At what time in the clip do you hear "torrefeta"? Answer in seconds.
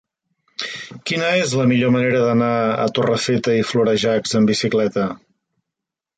2.99-3.59